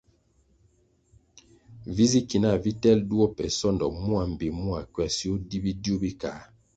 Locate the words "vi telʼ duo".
2.63-3.25